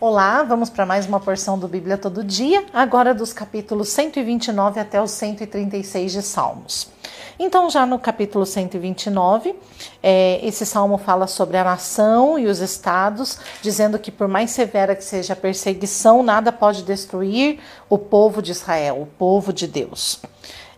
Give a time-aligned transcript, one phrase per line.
[0.00, 5.00] Olá, vamos para mais uma porção do Bíblia Todo Dia, agora dos capítulos 129 até
[5.00, 6.88] os 136 de Salmos.
[7.38, 9.54] Então, já no capítulo 129,
[10.02, 14.96] é, esse salmo fala sobre a nação e os estados, dizendo que, por mais severa
[14.96, 20.20] que seja a perseguição, nada pode destruir o povo de Israel, o povo de Deus.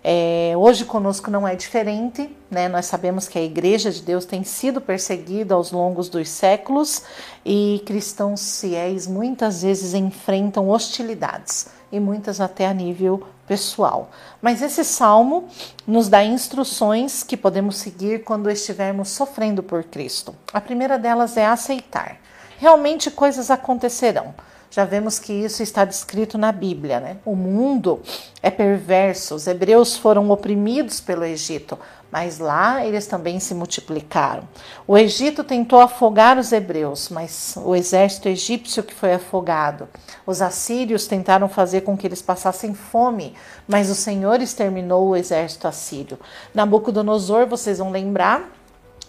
[0.09, 2.69] É, hoje conosco não é diferente, né?
[2.69, 7.03] Nós sabemos que a Igreja de Deus tem sido perseguida aos longos dos séculos
[7.45, 14.09] e cristãos fiéis muitas vezes enfrentam hostilidades e muitas até a nível pessoal.
[14.41, 15.49] Mas esse salmo
[15.85, 20.37] nos dá instruções que podemos seguir quando estivermos sofrendo por Cristo.
[20.53, 22.19] A primeira delas é aceitar.
[22.59, 24.33] Realmente coisas acontecerão
[24.77, 27.01] já vemos que isso está descrito na Bíblia.
[27.01, 27.17] Né?
[27.25, 28.03] O mundo
[28.43, 31.79] é perverso, os hebreus foram oprimidos pelo Egito,
[32.13, 34.43] mas lá eles também se multiplicaram.
[34.87, 39.89] O Egito tentou afogar os hebreus, mas o exército egípcio que foi afogado.
[40.27, 43.35] Os assírios tentaram fazer com que eles passassem fome,
[43.67, 46.19] mas o Senhor exterminou o exército assírio.
[46.55, 48.56] Nabucodonosor, vocês vão lembrar,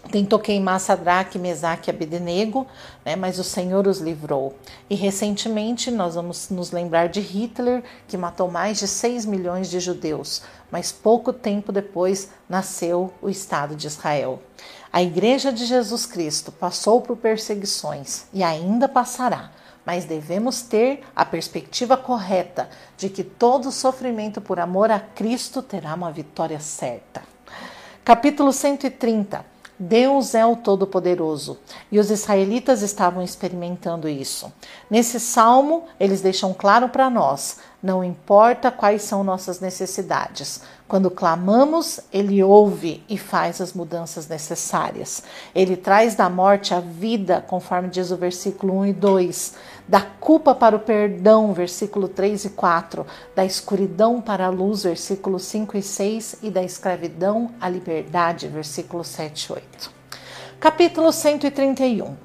[0.07, 2.65] tentou queimar Sadraque, Mesaque e Abednego,
[3.05, 4.55] né, mas o Senhor os livrou.
[4.89, 9.79] E recentemente nós vamos nos lembrar de Hitler, que matou mais de 6 milhões de
[9.79, 10.41] judeus,
[10.71, 14.41] mas pouco tempo depois nasceu o Estado de Israel.
[14.91, 19.51] A Igreja de Jesus Cristo passou por perseguições e ainda passará,
[19.85, 25.93] mas devemos ter a perspectiva correta de que todo sofrimento por amor a Cristo terá
[25.93, 27.21] uma vitória certa.
[28.03, 31.57] Capítulo 130 Deus é o Todo-Poderoso
[31.91, 34.51] e os israelitas estavam experimentando isso.
[34.89, 41.99] Nesse salmo, eles deixam claro para nós: não importa quais são nossas necessidades, quando clamamos,
[42.11, 45.21] Ele ouve e faz as mudanças necessárias.
[45.53, 49.53] Ele traz da morte a vida, conforme diz o versículo 1 e 2,
[49.87, 55.39] da culpa para o perdão, versículo 3 e 4, da escuridão para a luz, versículo
[55.39, 59.91] 5 e 6, e da escravidão à liberdade, versículo 7 e 8.
[60.59, 62.15] Capítulo 131.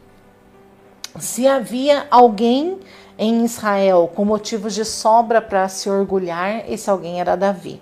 [1.19, 2.81] Se havia alguém
[3.19, 7.81] em Israel com motivos de sobra para se orgulhar, esse alguém era Davi.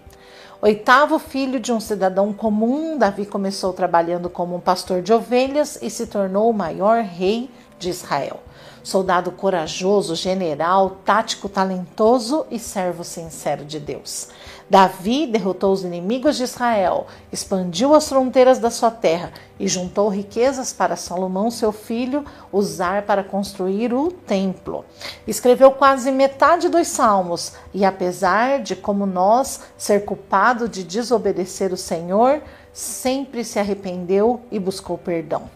[0.63, 5.89] Oitavo filho de um cidadão comum, Davi começou trabalhando como um pastor de ovelhas e
[5.89, 8.41] se tornou o maior rei de Israel.
[8.83, 14.29] Soldado corajoso, general, tático talentoso e servo sincero de Deus.
[14.71, 20.73] Davi derrotou os inimigos de Israel, expandiu as fronteiras da sua terra e juntou riquezas
[20.73, 24.85] para Salomão, seu filho, usar para construir o templo.
[25.27, 31.77] Escreveu quase metade dos salmos e, apesar de, como nós, ser culpado de desobedecer o
[31.77, 32.41] Senhor,
[32.73, 35.51] sempre se arrependeu e buscou perdão.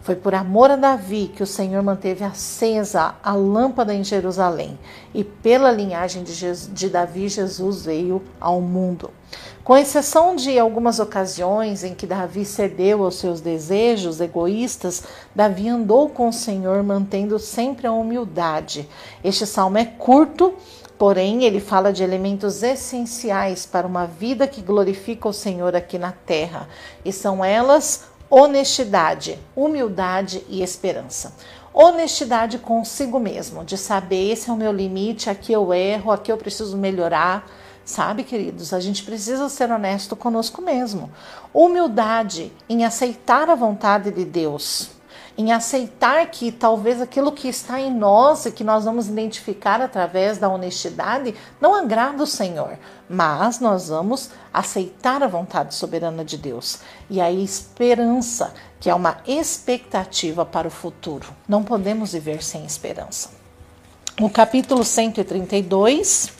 [0.00, 4.78] Foi por amor a Davi que o Senhor manteve acesa a lâmpada em Jerusalém,
[5.14, 9.10] e pela linhagem de, Jesus, de Davi, Jesus veio ao mundo.
[9.64, 16.10] Com exceção de algumas ocasiões em que Davi cedeu aos seus desejos egoístas, Davi andou
[16.10, 18.86] com o Senhor mantendo sempre a humildade.
[19.24, 20.52] Este salmo é curto,
[20.98, 26.12] porém ele fala de elementos essenciais para uma vida que glorifica o Senhor aqui na
[26.12, 26.68] terra,
[27.02, 31.36] e são elas honestidade, humildade e esperança.
[31.72, 36.36] Honestidade consigo mesmo, de saber esse é o meu limite, aqui eu erro, aqui eu
[36.36, 37.48] preciso melhorar.
[37.84, 41.12] Sabe, queridos, a gente precisa ser honesto conosco mesmo.
[41.52, 44.90] Humildade em aceitar a vontade de Deus,
[45.36, 50.38] em aceitar que talvez aquilo que está em nós e que nós vamos identificar através
[50.38, 52.78] da honestidade não agrada o Senhor,
[53.08, 56.78] mas nós vamos aceitar a vontade soberana de Deus.
[57.10, 61.26] E a esperança, que é uma expectativa para o futuro.
[61.48, 63.30] Não podemos viver sem esperança.
[64.20, 66.32] O capítulo 132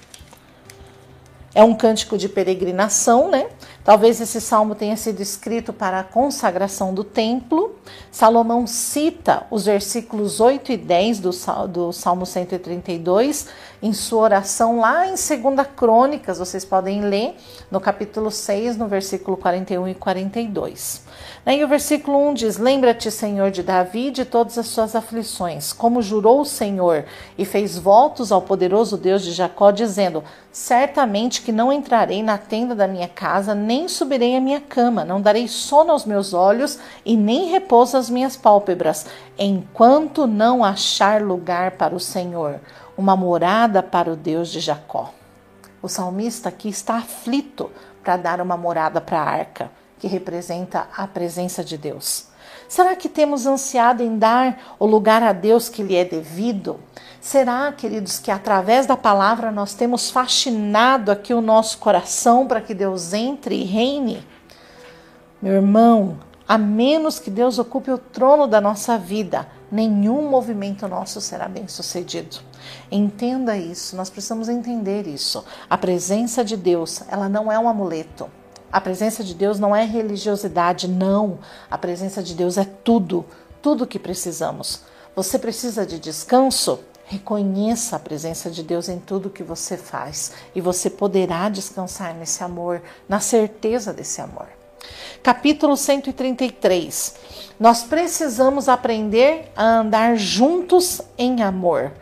[1.54, 3.48] é um cântico de peregrinação, né?
[3.84, 7.74] Talvez esse salmo tenha sido escrito para a consagração do templo.
[8.10, 11.30] Salomão cita os versículos 8 e 10 do,
[11.68, 13.46] do Salmo 132
[13.84, 17.36] em sua oração lá em 2 Crônicas, vocês podem ler
[17.70, 21.02] no capítulo 6, no versículo 41 e 42.
[21.46, 26.00] E o versículo 1 diz: Lembra-te, Senhor, de Davi de todas as suas aflições, como
[26.00, 27.04] jurou o Senhor
[27.36, 32.74] e fez votos ao poderoso Deus de Jacó, dizendo: Certamente que não entrarei na tenda
[32.74, 37.16] da minha casa, nem subirei à minha cama, não darei sono aos meus olhos e
[37.16, 39.06] nem repouso às minhas pálpebras,
[39.38, 42.60] enquanto não achar lugar para o Senhor
[42.96, 45.12] uma morada para o Deus de Jacó.
[45.82, 47.70] O salmista aqui está aflito
[48.02, 52.28] para dar uma morada para a arca, que representa a presença de Deus.
[52.68, 56.80] Será que temos ansiado em dar o lugar a Deus que lhe é devido?
[57.20, 62.74] Será, queridos, que através da palavra nós temos fascinado aqui o nosso coração para que
[62.74, 64.26] Deus entre e reine?
[65.40, 71.20] Meu irmão, a menos que Deus ocupe o trono da nossa vida, nenhum movimento nosso
[71.20, 72.38] será bem sucedido.
[72.90, 75.44] Entenda isso, nós precisamos entender isso.
[75.68, 78.30] A presença de Deus, ela não é um amuleto.
[78.74, 81.38] A presença de Deus não é religiosidade, não.
[81.70, 83.24] A presença de Deus é tudo,
[83.62, 84.80] tudo que precisamos.
[85.14, 86.80] Você precisa de descanso?
[87.04, 92.42] Reconheça a presença de Deus em tudo que você faz e você poderá descansar nesse
[92.42, 94.48] amor, na certeza desse amor.
[95.22, 97.14] Capítulo 133.
[97.60, 101.92] Nós precisamos aprender a andar juntos em amor.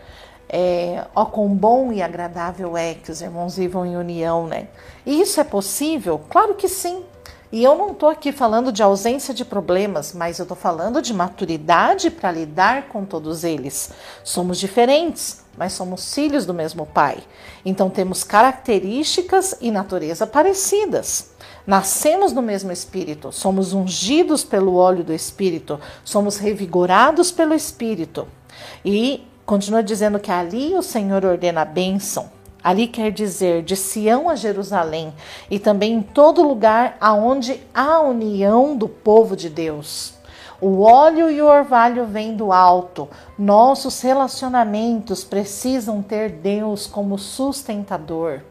[0.54, 4.68] É, ó, quão bom e agradável é que os irmãos vivam em união, né?
[5.06, 6.20] E isso é possível?
[6.28, 7.02] Claro que sim.
[7.50, 11.12] E eu não estou aqui falando de ausência de problemas, mas eu estou falando de
[11.12, 13.92] maturidade para lidar com todos eles.
[14.22, 17.18] Somos diferentes, mas somos filhos do mesmo Pai.
[17.64, 21.32] Então temos características e natureza parecidas.
[21.66, 28.26] Nascemos no mesmo Espírito, somos ungidos pelo óleo do Espírito, somos revigorados pelo Espírito.
[28.84, 32.30] E continua dizendo que ali o Senhor ordena a bênção.
[32.62, 35.12] Ali quer dizer de Sião a Jerusalém
[35.50, 40.14] e também em todo lugar aonde há união do povo de Deus.
[40.60, 43.08] O óleo e o orvalho vêm do alto.
[43.36, 48.42] Nossos relacionamentos precisam ter Deus como sustentador.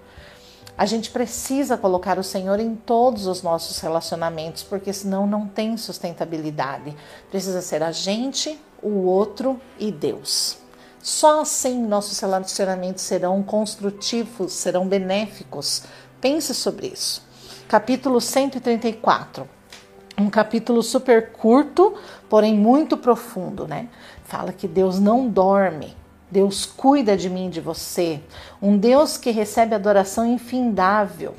[0.78, 5.78] A gente precisa colocar o Senhor em todos os nossos relacionamentos, porque senão não tem
[5.78, 6.94] sustentabilidade.
[7.30, 10.58] Precisa ser a gente, o outro e Deus.
[11.02, 15.84] Só assim nossos relacionamentos serão construtivos, serão benéficos.
[16.20, 17.24] Pense sobre isso.
[17.68, 19.50] Capítulo 134.
[20.18, 21.96] Um capítulo super curto,
[22.30, 23.90] porém muito profundo, né?
[24.26, 25.98] Fala que Deus não dorme,
[26.30, 28.22] Deus cuida de mim e de você.
[28.62, 31.36] Um Deus que recebe adoração infindável.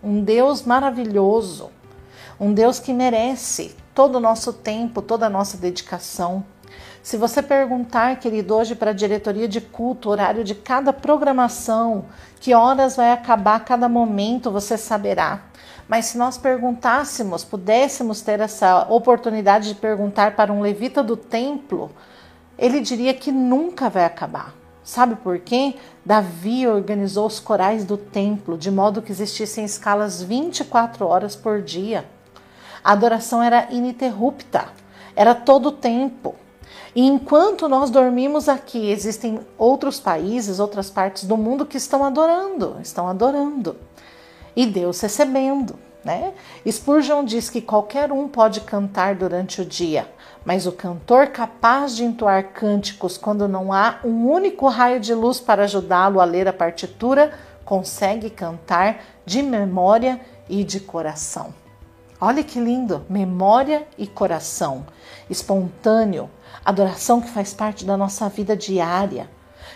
[0.00, 1.70] Um Deus maravilhoso.
[2.38, 6.44] Um Deus que merece todo o nosso tempo, toda a nossa dedicação.
[7.02, 12.04] Se você perguntar, querido, hoje para a diretoria de culto, horário de cada programação,
[12.38, 15.42] que horas vai acabar cada momento, você saberá.
[15.88, 21.90] Mas se nós perguntássemos, pudéssemos ter essa oportunidade de perguntar para um levita do templo,
[22.56, 24.54] ele diria que nunca vai acabar.
[24.84, 25.74] Sabe por quê?
[26.06, 32.04] Davi organizou os corais do templo de modo que existissem escalas 24 horas por dia.
[32.82, 34.66] A adoração era ininterrupta,
[35.16, 36.36] era todo o tempo.
[36.94, 42.76] E enquanto nós dormimos aqui, existem outros países, outras partes do mundo que estão adorando,
[42.82, 43.76] estão adorando.
[44.54, 46.34] E Deus recebendo, né?
[46.68, 50.06] Spurgeon diz que qualquer um pode cantar durante o dia,
[50.44, 55.40] mas o cantor capaz de entoar cânticos quando não há um único raio de luz
[55.40, 57.32] para ajudá-lo a ler a partitura,
[57.64, 61.54] consegue cantar de memória e de coração.
[62.20, 63.04] Olha que lindo!
[63.08, 64.86] Memória e coração.
[65.28, 66.30] Espontâneo.
[66.64, 69.28] Adoração que faz parte da nossa vida diária.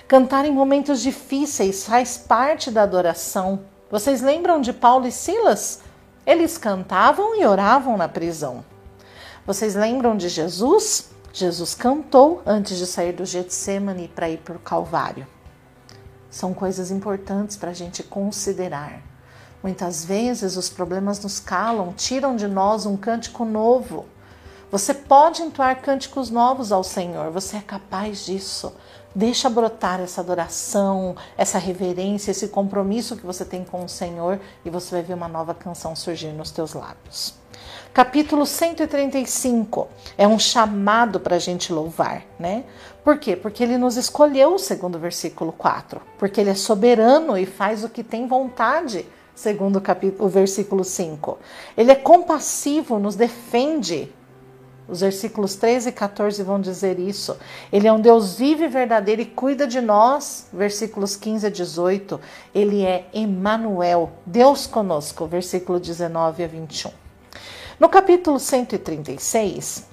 [0.07, 3.61] Cantar em momentos difíceis faz parte da adoração.
[3.91, 5.81] Vocês lembram de Paulo e Silas?
[6.25, 8.65] Eles cantavam e oravam na prisão.
[9.47, 11.11] Vocês lembram de Jesus?
[11.33, 15.27] Jesus cantou antes de sair do Getsemane para ir para o Calvário.
[16.31, 19.01] São coisas importantes para a gente considerar.
[19.63, 24.07] Muitas vezes os problemas nos calam, tiram de nós um cântico novo.
[24.77, 28.75] Você pode entoar cânticos novos ao Senhor, você é capaz disso.
[29.15, 34.69] Deixa brotar essa adoração, essa reverência, esse compromisso que você tem com o Senhor e
[34.69, 37.33] você vai ver uma nova canção surgir nos teus lábios.
[37.95, 42.65] Capítulo 135 é um chamado para a gente louvar, né?
[43.03, 43.35] Por quê?
[43.35, 46.03] Porque ele nos escolheu, segundo o versículo 4.
[46.19, 50.85] Porque ele é soberano e faz o que tem vontade, segundo o, capítulo, o versículo
[50.85, 51.39] 5.
[51.79, 54.13] Ele é compassivo, nos defende.
[54.89, 57.37] Os versículos 13 e 14 vão dizer isso.
[57.73, 60.47] Ele é um Deus vivo e verdadeiro e cuida de nós.
[60.53, 62.21] Versículos 15 a 18.
[62.55, 65.27] Ele é Emmanuel, Deus conosco.
[65.27, 66.91] Versículo 19 a 21.
[67.81, 69.85] No capítulo 136,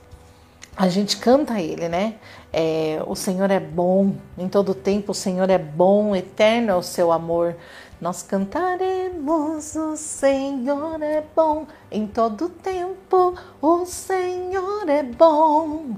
[0.76, 2.16] a gente canta ele, né?
[2.52, 6.84] É, o Senhor é bom, em todo tempo o Senhor é bom, eterno é o
[6.84, 7.56] seu amor.
[8.04, 15.96] Nós cantaremos: O Senhor é bom, em todo tempo o Senhor é bom.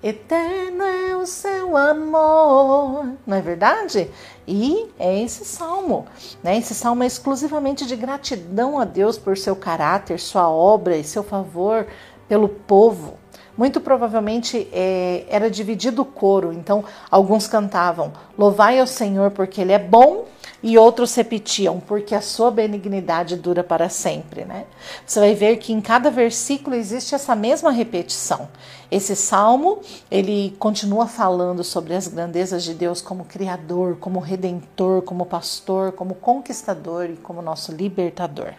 [0.00, 4.08] Eterno é o seu amor, não é verdade?
[4.46, 6.06] E é esse salmo,
[6.44, 6.56] né?
[6.56, 11.24] Esse salmo é exclusivamente de gratidão a Deus por seu caráter, sua obra e seu
[11.24, 11.88] favor
[12.28, 13.18] pelo povo.
[13.58, 16.52] Muito provavelmente é, era dividido o coro.
[16.52, 20.24] Então, alguns cantavam: Louvai ao Senhor porque Ele é bom,
[20.62, 24.64] e outros repetiam, porque a sua benignidade dura para sempre, né?
[25.06, 28.48] Você vai ver que em cada versículo existe essa mesma repetição.
[28.90, 35.26] Esse salmo, ele continua falando sobre as grandezas de Deus como criador, como redentor, como
[35.26, 38.54] pastor, como conquistador e como nosso libertador.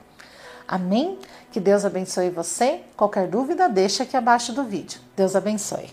[0.70, 1.18] Amém?
[1.52, 2.82] Que Deus abençoe você.
[2.96, 5.02] Qualquer dúvida, deixa aqui abaixo do vídeo.
[5.16, 5.90] Deus abençoe.